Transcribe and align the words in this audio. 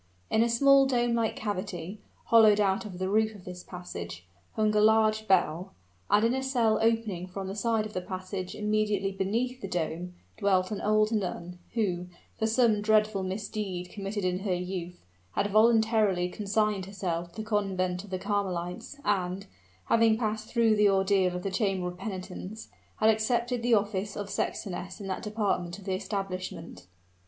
In 0.31 0.41
a 0.41 0.49
small 0.49 0.87
dome 0.87 1.13
like 1.13 1.35
cavity, 1.35 2.01
hollowed 2.25 2.59
out 2.59 2.85
of 2.85 2.97
the 2.97 3.07
roof 3.07 3.35
of 3.35 3.45
this 3.45 3.61
passage, 3.63 4.25
hung 4.55 4.73
a 4.75 4.81
large 4.81 5.27
bell; 5.27 5.75
and 6.09 6.25
in 6.25 6.33
a 6.33 6.41
cell 6.41 6.79
opening 6.81 7.27
from 7.27 7.45
the 7.47 7.53
side 7.55 7.85
of 7.85 7.93
the 7.93 8.01
passage 8.01 8.55
immediately 8.55 9.11
beneath 9.11 9.61
the 9.61 9.67
dome, 9.67 10.15
dwelt 10.39 10.71
an 10.71 10.81
old 10.81 11.11
nun, 11.11 11.59
who, 11.75 12.07
for 12.39 12.47
some 12.47 12.81
dreadful 12.81 13.21
misdeed 13.21 13.91
committed 13.91 14.25
in 14.25 14.39
her 14.39 14.55
youth, 14.55 15.05
had 15.33 15.51
voluntarily 15.51 16.27
consigned 16.29 16.87
herself 16.87 17.31
to 17.33 17.43
the 17.43 17.47
convent 17.47 18.03
of 18.03 18.09
the 18.09 18.17
Carmelites, 18.17 18.97
and, 19.05 19.45
having 19.85 20.17
passed 20.17 20.47
through 20.47 20.75
the 20.75 20.89
ordeal 20.89 21.35
of 21.35 21.43
the 21.43 21.51
chamber 21.51 21.85
of 21.87 21.99
penitence, 21.99 22.69
had 22.95 23.11
accepted 23.11 23.61
the 23.61 23.75
office 23.75 24.17
of 24.17 24.31
sextoness 24.31 24.99
in 24.99 25.05
that 25.05 25.21
department 25.21 25.77
of 25.77 25.85
the 25.85 25.93
establishment. 25.93 26.87